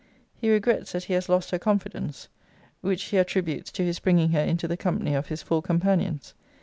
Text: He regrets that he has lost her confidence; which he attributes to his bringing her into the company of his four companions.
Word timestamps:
He 0.33 0.49
regrets 0.49 0.93
that 0.93 1.03
he 1.03 1.13
has 1.13 1.29
lost 1.29 1.51
her 1.51 1.59
confidence; 1.59 2.27
which 2.81 3.03
he 3.03 3.17
attributes 3.17 3.71
to 3.73 3.83
his 3.85 3.99
bringing 3.99 4.29
her 4.31 4.41
into 4.41 4.67
the 4.67 4.75
company 4.75 5.13
of 5.13 5.27
his 5.27 5.43
four 5.43 5.61
companions. 5.61 6.33